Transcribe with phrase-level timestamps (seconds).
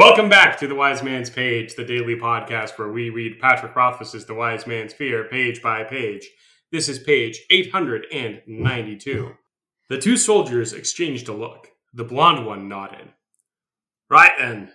[0.00, 4.24] Welcome back to the Wise Man's Page, the daily podcast where we read Patrick Rothfuss's
[4.24, 6.26] The Wise Man's Fear page by page.
[6.72, 9.32] This is page 892.
[9.90, 11.68] The two soldiers exchanged a look.
[11.92, 13.12] The blond one nodded.
[14.08, 14.72] Right then.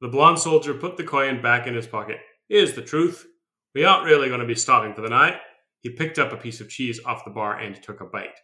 [0.00, 2.18] The blond soldier put the coin back in his pocket.
[2.48, 3.24] Here's the truth.
[3.72, 5.36] We aren't really going to be stopping for the night.
[5.82, 8.40] He picked up a piece of cheese off the bar and took a bite.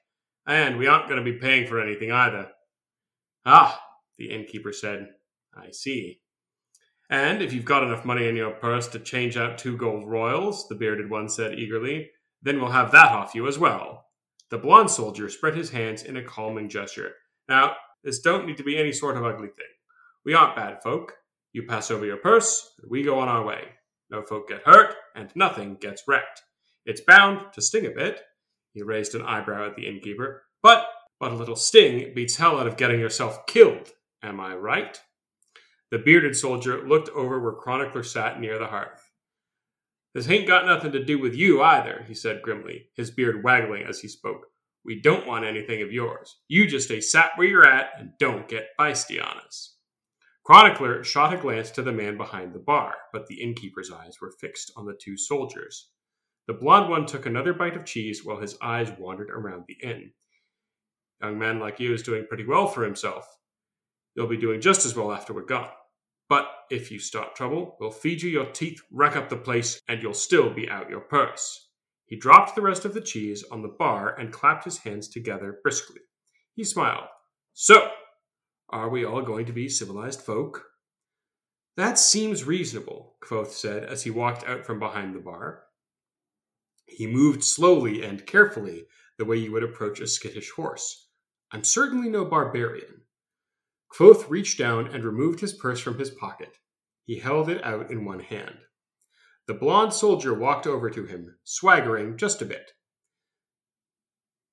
[0.46, 2.52] And we aren't going to be paying for anything either.
[3.44, 3.82] Ah,
[4.18, 5.08] the innkeeper said.
[5.54, 6.21] I see.
[7.12, 10.66] And if you've got enough money in your purse to change out two gold royals,
[10.66, 14.06] the bearded one said eagerly, then we'll have that off you as well.
[14.48, 17.12] The blond soldier spread his hands in a calming gesture.
[17.50, 19.66] Now, this don't need to be any sort of ugly thing.
[20.24, 21.12] We aren't bad folk.
[21.52, 23.64] You pass over your purse, and we go on our way.
[24.08, 26.40] No folk get hurt, and nothing gets wrecked.
[26.86, 28.22] It's bound to sting a bit.
[28.72, 30.44] He raised an eyebrow at the innkeeper.
[30.62, 30.86] But,
[31.20, 33.90] but a little sting beats hell out of getting yourself killed.
[34.22, 34.98] Am I right?
[35.92, 39.12] The bearded soldier looked over where Chronicler sat near the hearth.
[40.14, 43.82] This ain't got nothing to do with you either, he said grimly, his beard waggling
[43.84, 44.46] as he spoke.
[44.86, 46.38] We don't want anything of yours.
[46.48, 49.76] You just stay sat where you're at and don't get feisty on us.
[50.44, 54.32] Chronicler shot a glance to the man behind the bar, but the innkeeper's eyes were
[54.40, 55.90] fixed on the two soldiers.
[56.46, 60.12] The blond one took another bite of cheese while his eyes wandered around the inn.
[61.20, 63.26] Young man like you is doing pretty well for himself.
[64.14, 65.68] You'll be doing just as well after we're gone.
[66.32, 70.02] But if you start trouble, we'll feed you your teeth, rack up the place, and
[70.02, 71.68] you'll still be out your purse.
[72.06, 75.58] He dropped the rest of the cheese on the bar and clapped his hands together
[75.62, 76.00] briskly.
[76.54, 77.08] He smiled.
[77.52, 77.90] So,
[78.70, 80.64] are we all going to be civilized folk?
[81.76, 85.64] That seems reasonable, Kvothe said as he walked out from behind the bar.
[86.86, 88.86] He moved slowly and carefully,
[89.18, 91.10] the way you would approach a skittish horse.
[91.50, 93.02] I'm certainly no barbarian.
[93.96, 96.58] Kvothe reached down and removed his purse from his pocket.
[97.04, 98.58] He held it out in one hand.
[99.46, 102.72] The blond soldier walked over to him, swaggering just a bit.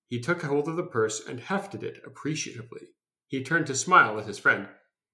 [0.08, 2.88] He took hold of the purse and hefted it appreciatively.
[3.28, 4.68] He turned to smile at his friend.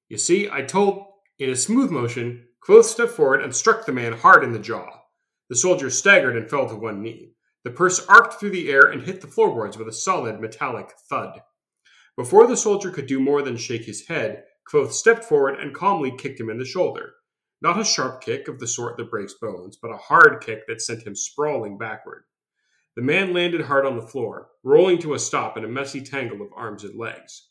[0.07, 1.05] You see, I told.
[1.37, 5.01] In a smooth motion, Kvothe stepped forward and struck the man hard in the jaw.
[5.49, 7.33] The soldier staggered and fell to one knee.
[7.65, 11.41] The purse arced through the air and hit the floorboards with a solid metallic thud.
[12.17, 16.11] Before the soldier could do more than shake his head, Kvothe stepped forward and calmly
[16.11, 17.13] kicked him in the shoulder.
[17.61, 20.81] Not a sharp kick of the sort that breaks bones, but a hard kick that
[20.81, 22.23] sent him sprawling backward.
[22.95, 26.41] The man landed hard on the floor, rolling to a stop in a messy tangle
[26.41, 27.49] of arms and legs.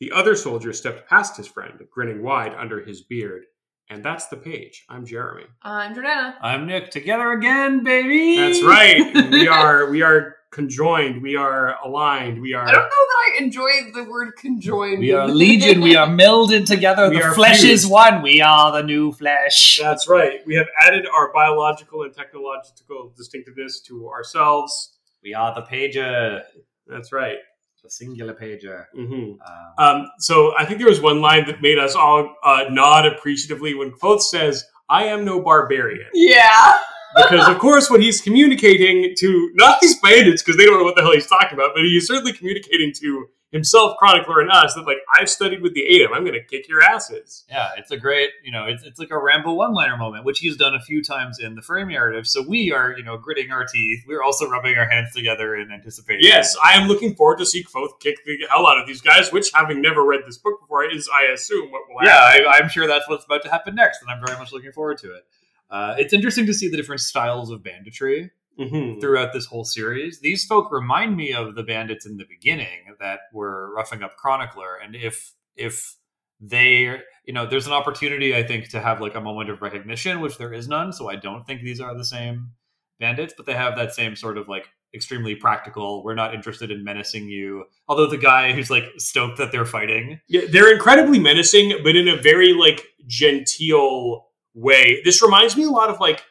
[0.00, 3.44] The other soldier stepped past his friend, grinning wide under his beard.
[3.88, 4.84] And that's the page.
[4.88, 5.46] I'm Jeremy.
[5.62, 6.34] I'm Jordana.
[6.40, 6.90] I'm Nick.
[6.90, 8.36] Together again, baby.
[8.36, 9.30] That's right.
[9.30, 11.20] we are we are conjoined.
[11.22, 12.40] We are aligned.
[12.40, 12.62] We are.
[12.68, 15.00] I don't know that I enjoy the word conjoined.
[15.00, 15.80] We are legion.
[15.80, 17.10] We are melded together.
[17.10, 17.72] We the flesh fused.
[17.72, 18.22] is one.
[18.22, 19.80] We are the new flesh.
[19.82, 20.40] That's right.
[20.46, 24.92] We have added our biological and technological distinctiveness to ourselves.
[25.24, 26.42] We are the pager.
[26.86, 27.38] That's right.
[27.82, 28.84] The singular pager.
[28.94, 29.38] hmm Um,
[29.78, 33.74] Um, so I think there was one line that made us all uh, nod appreciatively
[33.74, 36.74] when Kvothe says, "I am no barbarian," Yeah.
[37.16, 40.96] Because of course what he's communicating to not these bandits because they don't know what
[40.96, 44.86] the hell he's talking about, but he's certainly communicating to himself, chronicler, and us that
[44.86, 46.14] like I've studied with the Adem.
[46.14, 47.44] I'm going to kick your asses.
[47.50, 50.56] yeah, it's a great, you know, it's, it's like a Rambo one-liner moment, which he's
[50.56, 52.26] done a few times in the frame narrative.
[52.26, 54.04] So we are, you know, gritting our teeth.
[54.08, 56.22] We're also rubbing our hands together in anticipation.
[56.22, 59.30] Yes, I am looking forward to see Kvothe kick the hell out of these guys,
[59.30, 62.46] which, having never read this book before, is, I assume, what will yeah, happen.
[62.46, 64.96] I, I'm sure that's what's about to happen next, and I'm very much looking forward
[64.98, 65.26] to it.
[65.72, 69.00] Uh, it's interesting to see the different styles of banditry Mhm.
[69.00, 70.20] throughout this whole series.
[70.20, 74.76] These folk remind me of the bandits in the beginning that were roughing up Chronicler,
[74.76, 75.96] and if if
[76.40, 80.20] they, you know, there's an opportunity I think to have like a moment of recognition,
[80.20, 80.92] which there is none.
[80.92, 82.50] So I don't think these are the same
[82.98, 86.02] bandits, but they have that same sort of like extremely practical.
[86.04, 87.64] We're not interested in menacing you.
[87.88, 92.08] Although the guy who's like stoked that they're fighting, Yeah, they're incredibly menacing, but in
[92.08, 95.00] a very like genteel way.
[95.04, 96.22] This reminds me a lot of like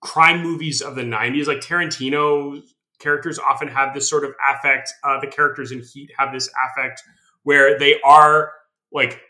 [0.00, 1.46] crime movies of the '90s.
[1.46, 2.62] Like Tarantino
[2.98, 4.92] characters often have this sort of affect.
[5.04, 7.02] Uh, the characters in Heat have this affect
[7.42, 8.52] where they are
[8.92, 9.20] like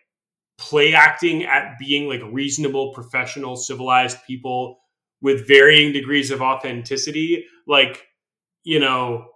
[0.59, 4.79] play acting at being like reasonable, professional, civilized people
[5.21, 7.47] with varying degrees of authenticity.
[7.67, 8.07] Like
[8.65, 9.27] you know,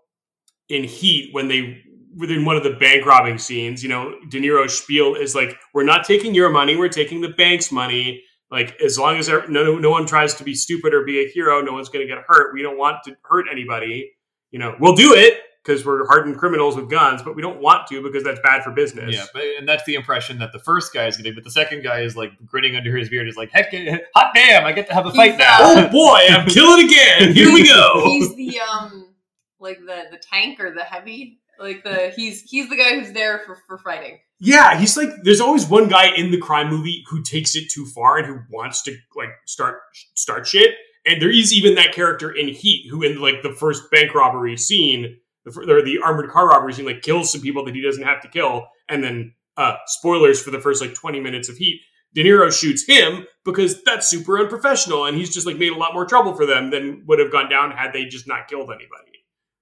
[0.69, 1.83] in Heat when they
[2.17, 5.85] within one of the bank robbing scenes, you know, De Niro's spiel is like, "We're
[5.85, 9.77] not taking your money; we're taking the bank's money." Like, as long as there- no
[9.79, 12.23] no one tries to be stupid or be a hero, no one's going to get
[12.27, 12.55] hurt.
[12.55, 14.13] We don't want to hurt anybody.
[14.51, 17.89] You know, we'll do it because we're hardened criminals with guns, but we don't want
[17.89, 19.15] to because that's bad for business.
[19.15, 21.83] Yeah, but and that's the impression that the first guy is getting, but the second
[21.83, 23.73] guy is like grinning under his beard, is like, "Heck,
[24.15, 24.65] hot damn!
[24.65, 27.35] I get to have a fight He's, now." uh, Oh boy, I'm killing again.
[27.35, 28.03] Here we go.
[28.05, 29.15] He's the um
[29.59, 33.41] like the the tank or the heavy like the he's he's the guy who's there
[33.41, 34.19] for for fighting.
[34.39, 37.87] Yeah, he's like there's always one guy in the crime movie who takes it too
[37.87, 39.81] far and who wants to like start
[40.15, 40.75] start shit.
[41.07, 44.57] And there is even that character in Heat who in like the first bank robbery
[44.57, 48.21] scene, or the armored car robbery scene, like kills some people that he doesn't have
[48.23, 48.67] to kill.
[48.89, 51.81] And then uh spoilers for the first like 20 minutes of Heat,
[52.15, 55.95] De Niro shoots him because that's super unprofessional and he's just like made a lot
[55.95, 59.16] more trouble for them than would have gone down had they just not killed anybody.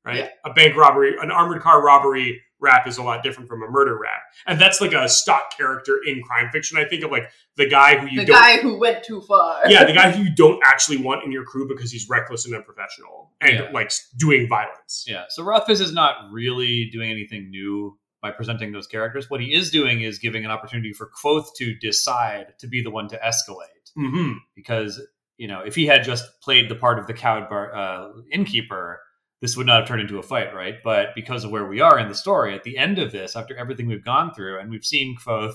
[0.05, 0.17] Right?
[0.19, 0.29] Yeah.
[0.45, 3.99] A bank robbery, an armored car robbery rap is a lot different from a murder
[3.99, 4.21] rap.
[4.47, 6.79] And that's like a stock character in crime fiction.
[6.79, 9.62] I think of like the guy who you the don't guy who went too far.
[9.67, 12.55] Yeah, the guy who you don't actually want in your crew because he's reckless and
[12.55, 13.71] unprofessional and Yeah.
[13.73, 15.05] like doing violence.
[15.06, 19.29] Yeah, so Rothfuss is not really doing anything new by presenting those characters.
[19.29, 22.91] What he is doing is giving an opportunity for Kvothe to decide to be the
[22.91, 23.93] one to escalate.
[23.99, 24.39] Mm-hmm.
[24.55, 25.01] Because
[25.37, 29.01] you know, if he had just played the part of the coward bar, uh, innkeeper,
[29.44, 30.76] this would not have turned into a fight, right?
[30.82, 33.55] But because of where we are in the story, at the end of this, after
[33.55, 35.52] everything we've gone through, and we've seen Kvothe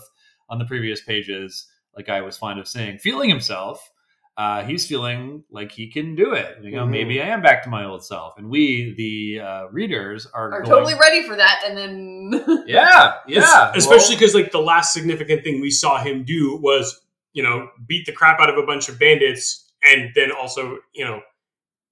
[0.48, 1.66] on the previous pages,
[1.98, 3.90] like I was fond of saying, feeling himself.
[4.38, 6.60] Uh, he's feeling like he can do it.
[6.62, 6.92] You know, Mhm.
[6.92, 10.62] maybe I am back to my old self, and we, the uh, readers, are, Are
[10.62, 13.72] going, totally ready for that, and then yeah, yeah.
[13.74, 17.02] Especially Well, because like the last significant thing we saw him do was,
[17.34, 21.04] you know, beat the crap out of a bunch of bandits and then also, you
[21.04, 21.22] know,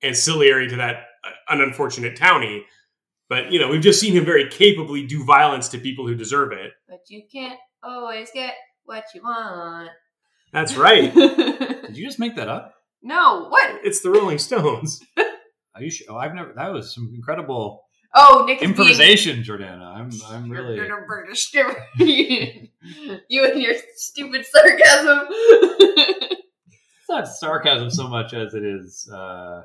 [0.03, 0.97] ancillary to that
[1.49, 2.61] an unfortunate townie.
[3.29, 6.51] But you know, we've just seen him very capably do violence to people who deserve
[6.51, 6.71] it.
[6.87, 8.53] but you can't always get
[8.85, 9.89] what you want.
[10.53, 11.13] That's right.
[11.15, 12.73] did you just make that up?
[13.03, 13.79] no, what?
[13.83, 15.01] it's the Rolling Stones.
[15.75, 16.07] Are you sure?
[16.09, 16.53] Oh, I've never.
[16.55, 17.83] That was some incredible
[18.15, 19.95] Oh, Nick is improvisation, Jordana.
[19.95, 20.75] I'm, I'm being- really.
[23.29, 25.27] you and your stupid sarcasm.
[25.29, 29.09] It's not sarcasm so much as it is.
[29.13, 29.61] Uh,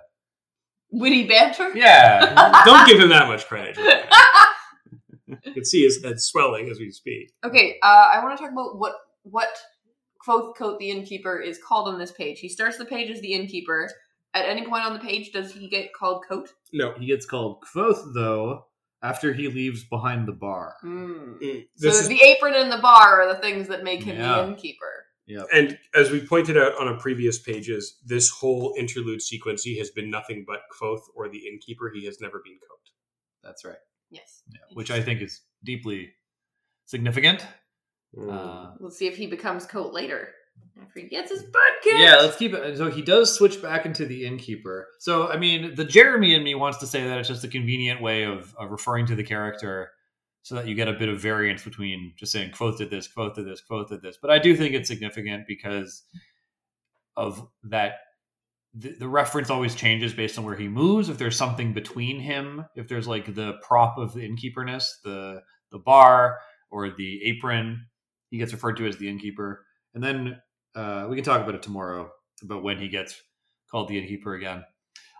[0.92, 1.76] Witty banter.
[1.76, 3.76] yeah, Don't give him that much credit.
[5.44, 7.32] You can see his head swelling as we speak.
[7.44, 9.48] Okay, uh, I want to talk about what what
[10.26, 12.38] Kvothe Kote the innkeeper is called on this page.
[12.40, 13.88] He starts the page as the innkeeper.
[14.34, 16.50] At any point on the page, does he get called Kote?
[16.72, 18.66] No, he gets called Kvothe though
[19.02, 20.74] after he leaves behind the bar.
[20.84, 21.38] Mm.
[21.42, 24.42] Mm, So is, the apron and the bar are the things that make him Yeah.
[24.42, 25.06] the innkeeper.
[25.26, 25.46] Yep.
[25.54, 29.90] and as we pointed out on our previous pages, this whole interlude sequence, he has
[29.90, 31.90] been nothing but Kvothe or the innkeeper.
[31.94, 32.90] He has never been Kote.
[33.42, 33.78] That's right.
[34.10, 34.42] Yes.
[34.52, 36.10] Yeah, which I think is deeply
[36.86, 37.46] significant.
[38.16, 38.32] Mm.
[38.32, 40.28] Uh, We'll see if he becomes Kote later
[40.80, 41.98] after he gets his butt kicked.
[41.98, 42.76] yeah, let's keep it.
[42.76, 44.88] So he does switch back into the innkeeper.
[44.98, 48.02] So I mean, the Jeremy in me wants to say that it's just a convenient
[48.02, 49.91] way of, of referring to the character,
[50.42, 53.36] so that you get a bit of variance between just saying "Kvothe did this," "Kvothe
[53.36, 56.02] did this," "Kvothe did this." But I do think it's significant because
[57.16, 57.94] of that.
[58.74, 61.08] The, the reference always changes based on where he moves.
[61.10, 65.78] If there's something between him, if there's like the prop of the innkeeperness, the the
[65.78, 66.38] bar
[66.70, 67.86] or the apron,
[68.30, 69.64] he gets referred to as the innkeeper.
[69.94, 70.40] And then
[70.74, 72.10] uh, we can talk about it tomorrow
[72.42, 73.20] about when he gets
[73.70, 74.64] called the innkeeper again.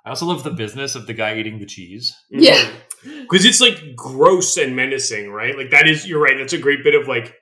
[0.05, 2.15] I also love the business of the guy eating the cheese.
[2.31, 2.55] Yeah.
[3.05, 3.21] Mm-hmm.
[3.23, 5.57] because it's like gross and menacing, right?
[5.57, 6.37] Like that is you're right.
[6.39, 7.35] That's a great bit of like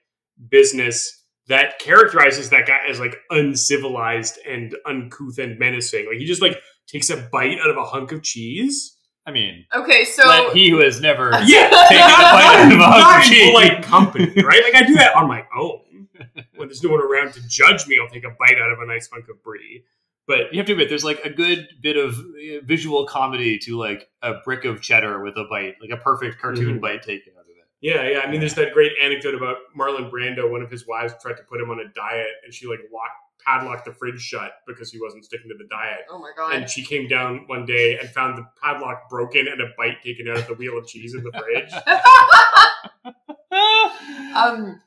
[0.50, 1.16] business
[1.48, 6.06] that characterizes that guy as like uncivilized and uncouth and menacing.
[6.06, 6.56] Like he just like
[6.86, 8.96] takes a bite out of a hunk of cheese.
[9.26, 12.80] I mean, Okay, so let he who has never Yeah, taken a bite out of
[12.80, 13.50] a hunk of cheese.
[13.50, 14.62] polite company, right?
[14.64, 16.08] Like I do that on my own
[16.56, 17.98] when there's no one around to judge me.
[18.02, 19.84] I'll take a bite out of a nice hunk of brie.
[20.26, 23.76] But You have to admit, there's like a good bit of uh, visual comedy to
[23.76, 26.80] like a brick of cheddar with a bite, like a perfect cartoon Mhm.
[26.80, 27.56] bite taken out of it.
[27.80, 28.20] Yeah, yeah.
[28.20, 30.48] I mean, there's that great anecdote about Marlon Brando.
[30.50, 33.14] One of his wives tried to put him on a diet, and she like locked,
[33.44, 36.00] padlocked the fridge shut because he wasn't sticking to the diet.
[36.10, 36.52] Oh my god.
[36.54, 40.28] And she came down one day and found the padlock broken and a bite taken
[40.28, 41.72] out of the wheel of cheese in the fridge.
[44.36, 44.80] um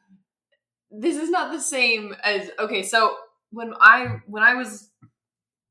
[0.92, 3.16] this is not the same as okay so
[3.52, 4.90] when i when i was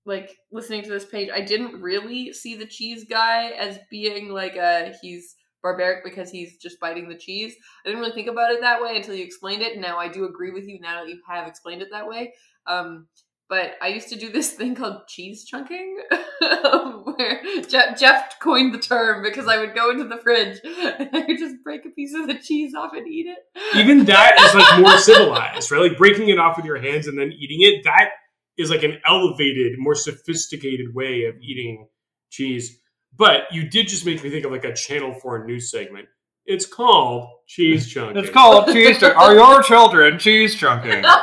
[0.05, 4.57] like listening to this page i didn't really see the cheese guy as being like
[4.57, 7.55] a he's barbaric because he's just biting the cheese
[7.85, 10.25] i didn't really think about it that way until you explained it now i do
[10.25, 12.33] agree with you now that you have explained it that way
[12.67, 13.07] um
[13.53, 15.99] but I used to do this thing called cheese chunking,
[17.05, 21.27] where Jeff, Jeff coined the term because I would go into the fridge and I
[21.29, 23.77] would just break a piece of the cheese off and eat it.
[23.77, 25.83] Even that is like more civilized, right?
[25.83, 27.85] Like breaking it off with your hands and then eating it.
[27.85, 28.13] That
[28.59, 31.89] is like an elevated, more sophisticated way of eating
[32.31, 32.79] cheese.
[33.17, 36.09] But you did just make me think of like a Channel 4 news segment.
[36.45, 38.17] It's called Cheese Chunking.
[38.17, 38.99] It's called cheese.
[38.99, 41.05] Chunk- Are your children cheese chunking?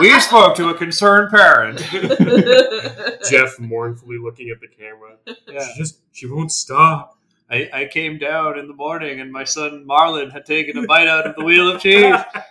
[0.00, 1.78] We spoke to a concerned parent.
[3.30, 5.16] Jeff mournfully looking at the camera.
[5.48, 5.66] Yeah.
[5.66, 7.16] She just, she won't stop.
[7.50, 11.08] I, I came down in the morning and my son Marlon had taken a bite
[11.08, 12.14] out of the wheel of cheese.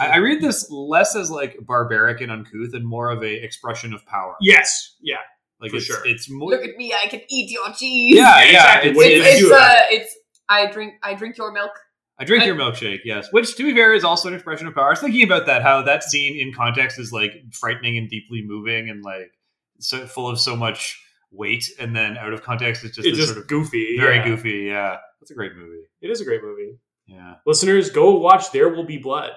[0.00, 3.92] I, I read this less as like barbaric and uncouth and more of a expression
[3.92, 4.34] of power.
[4.40, 4.96] Yes.
[5.00, 5.16] Yeah.
[5.60, 6.06] like for it's, sure.
[6.06, 6.50] it's more.
[6.50, 8.16] Look at me, I can eat your cheese.
[8.16, 8.78] yeah, yeah.
[8.80, 8.90] exactly.
[8.90, 10.16] It's, What do you It's, it's uh, it's
[10.48, 11.72] I drink I drink your milk.
[12.18, 13.28] I drink I- your milkshake, yes.
[13.30, 14.86] Which, to be fair, is also an expression of power.
[14.86, 18.42] I was thinking about that, how that scene in context is like frightening and deeply
[18.42, 19.30] moving and like
[19.78, 21.00] so full of so much
[21.30, 23.96] weight, and then out of context, it's just it's this just sort of goofy.
[23.98, 24.24] very yeah.
[24.24, 24.50] goofy.
[24.66, 25.84] Yeah, that's a great movie.
[26.00, 26.78] It is a great movie.
[27.06, 29.30] Yeah, Listeners, go watch There Will Be Blood.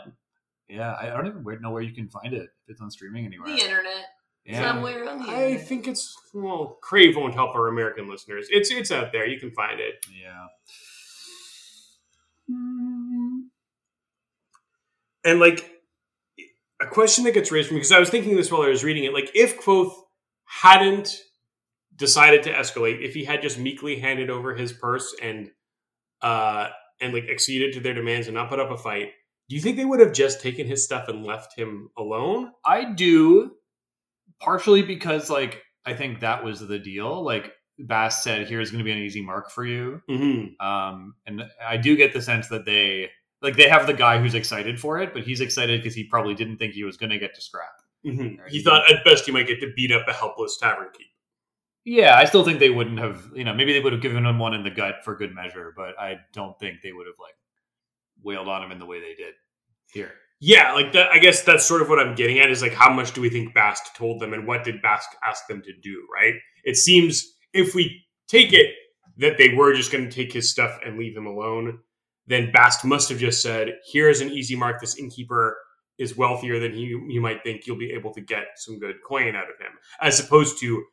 [0.71, 0.95] Yeah.
[0.99, 2.43] I don't even know where you can find it.
[2.63, 3.47] If it's on streaming anywhere.
[3.47, 4.05] The internet.
[4.45, 4.71] yeah.
[4.71, 5.67] Somewhere on the I internet.
[5.67, 8.47] think it's well, Crave won't help our American listeners.
[8.49, 9.27] It's it's out there.
[9.27, 10.03] You can find it.
[10.09, 10.47] Yeah.
[15.23, 15.69] And like
[16.81, 18.83] a question that gets raised for me because I was thinking this while I was
[18.83, 19.13] reading it.
[19.13, 19.93] Like if Kvothe
[20.45, 21.15] hadn't
[21.95, 25.51] decided to escalate, if he had just meekly handed over his purse and
[26.21, 29.09] uh and like acceded to their demands and not put up a fight,
[29.51, 32.53] do you think they would have just taken his stuff and left him alone?
[32.65, 33.51] I do,
[34.39, 37.21] partially because like I think that was the deal.
[37.21, 40.01] Like Bast said, here's going to be an easy mark for you.
[40.09, 40.65] Mm-hmm.
[40.65, 43.09] Um, and I do get the sense that they
[43.41, 46.33] like they have the guy who's excited for it, but he's excited because he probably
[46.33, 47.73] didn't think he was going to get to scrap.
[48.05, 48.41] Mm-hmm.
[48.41, 48.49] Right.
[48.49, 51.07] He thought at best he might get to beat up a helpless tavern keep.
[51.83, 53.29] Yeah, I still think they wouldn't have.
[53.35, 55.73] You know, maybe they would have given him one in the gut for good measure,
[55.75, 57.33] but I don't think they would have like
[58.23, 59.33] wailed on him in the way they did
[59.93, 60.11] here.
[60.39, 61.11] Yeah, like that.
[61.11, 63.29] I guess that's sort of what I'm getting at is like how much do we
[63.29, 66.07] think Bast told them, and what did Bast ask them to do?
[66.11, 66.33] Right?
[66.63, 67.23] It seems
[67.53, 68.73] if we take it
[69.17, 71.79] that they were just going to take his stuff and leave him alone,
[72.25, 74.81] then Bast must have just said, "Here is an easy mark.
[74.81, 75.57] This innkeeper
[75.99, 77.67] is wealthier than you you might think.
[77.67, 80.83] You'll be able to get some good coin out of him," as opposed to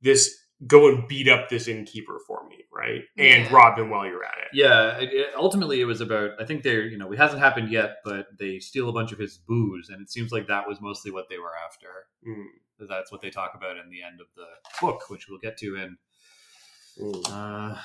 [0.00, 3.02] this go and beat up this innkeeper for me, right?
[3.18, 3.52] And Yeah.
[3.54, 4.48] rob him while you're at it.
[4.54, 6.30] Yeah, it, it- ultimately it was about.
[6.40, 9.18] I think they're you know it hasn't happened yet, but they steal a bunch of
[9.18, 11.88] his booze, and it seems like that was mostly what they were after.
[12.26, 14.46] Mm, That's what they talk about in the end of the
[14.80, 15.98] book, which we'll get to in
[16.98, 17.28] mm.
[17.30, 17.78] Uh,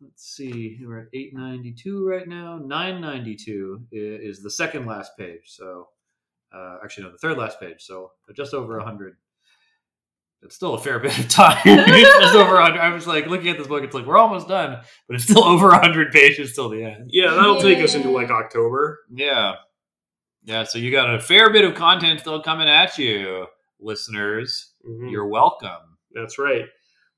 [0.00, 0.78] let's see.
[0.82, 2.58] We're at 892 right now.
[2.58, 5.42] 992 is the second last page.
[5.46, 5.88] So,
[6.54, 7.82] uh, actually, no, the third last page.
[7.82, 9.16] So, just over 100.
[10.44, 11.58] It's still a fair bit of time.
[11.64, 12.78] it's over 100.
[12.78, 15.42] I was like looking at this book, it's like we're almost done, but it's still
[15.44, 17.10] over 100 pages till the end.
[17.12, 19.00] Yeah, that'll take us into like October.
[19.10, 19.54] Yeah.
[20.44, 23.46] Yeah, so you got a fair bit of content still coming at you,
[23.80, 24.72] listeners.
[24.86, 25.10] Mhm.
[25.10, 25.96] You're welcome.
[26.12, 26.66] That's right.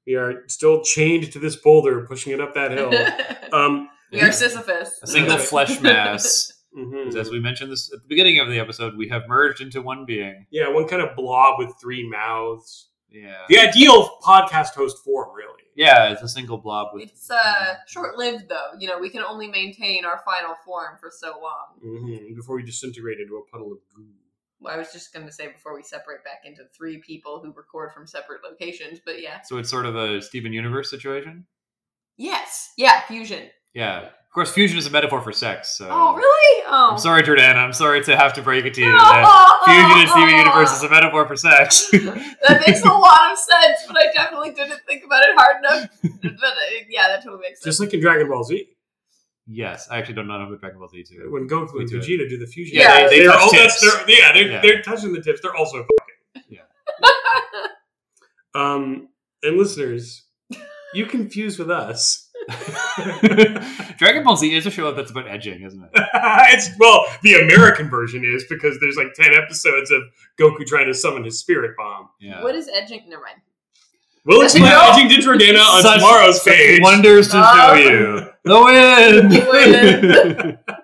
[0.07, 2.93] We are still chained to this boulder, pushing it up that hill.
[3.53, 5.01] Um, we are Sisyphus.
[5.03, 6.53] A single flesh mass.
[6.79, 7.17] mhm.
[7.17, 10.05] As we mentioned this at the beginning of the episode, we have merged into one
[10.05, 10.47] being.
[10.53, 12.91] Yeah, one kind of blob with three mouths.
[13.11, 13.45] Yeah.
[13.49, 15.63] The ideal podcast host form, really.
[15.75, 17.05] Yeah, it's a single blob with.
[17.05, 18.71] It's uh short-lived though.
[18.79, 21.67] You know, we can only maintain our final form for so long.
[21.83, 24.07] hmm Before we disintegrate into a puddle of goo.
[24.59, 27.53] Well, I was just going to say before we separate back into three people who
[27.53, 29.43] record from separate locations, but yeah.
[29.43, 31.45] So it's sort of a Steven Universe situation.
[32.17, 32.73] Yes.
[32.79, 33.51] Yeah, fusion.
[33.77, 34.07] Yeah.
[34.07, 35.77] Of course, fusion is a metaphor for sex.
[35.79, 35.89] So.
[35.91, 36.65] Oh, really?
[36.67, 36.91] Oh.
[36.93, 37.57] I'm sorry, Jordana.
[37.57, 40.83] I'm sorry to have to break it to you that fusion in Steven Universe is
[40.83, 41.89] a metaphor for sex.
[41.93, 45.89] that makes a lot of sense, but I definitely didn't think about it hard enough.
[46.23, 47.65] But uh, yeah, that totally makes sense.
[47.77, 48.67] Just like in Dragon Ball Z,
[49.47, 51.29] yes, I actually don't know about Dragon Ball Z too.
[51.31, 52.03] when Goku and We do it.
[52.03, 52.77] Vegeta do the fusion.
[52.79, 53.81] Yeah, they- they they're touch all, tips.
[53.81, 54.61] they're, yeah, they're, Yeah.
[54.63, 55.41] they're touching the tips.
[55.43, 56.45] They're also fucking.
[56.51, 56.61] Yeah.
[58.55, 59.09] Um,
[59.43, 60.25] and listeners,
[60.95, 62.26] you confuse with us.
[63.99, 65.91] Dragon Ball Z is a show that's about edging, isn't it?
[65.95, 70.03] it's well, the American version is because there's like ten episodes of
[70.39, 72.09] Goku trying to summon his spirit bomb.
[72.21, 72.43] Yeah.
[72.43, 73.05] What is edging?
[73.09, 73.41] Never mind.
[74.25, 74.93] We'll explain No.
[74.93, 76.81] edging to Jordana on Such- tomorrow's such page.
[76.83, 77.75] Wonders to show ah.
[77.75, 78.29] you.
[78.45, 79.29] The win.
[79.29, 80.77] The win.